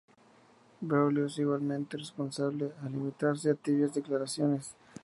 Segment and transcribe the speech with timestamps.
[0.79, 4.73] Braulio es igualmente responsable al limitarse a tibias declaraciones